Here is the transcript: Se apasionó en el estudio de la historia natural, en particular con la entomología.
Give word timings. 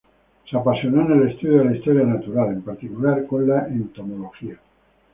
Se 0.49 0.57
apasionó 0.57 1.05
en 1.05 1.11
el 1.21 1.29
estudio 1.29 1.59
de 1.59 1.65
la 1.65 1.75
historia 1.75 2.03
natural, 2.05 2.47
en 2.53 2.63
particular 2.63 3.23
con 3.27 3.47
la 3.47 3.67
entomología. 3.67 4.57